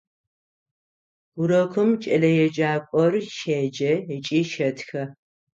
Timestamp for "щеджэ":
3.35-3.93